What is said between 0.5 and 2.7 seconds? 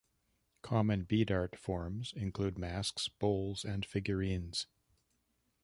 Common bead art forms include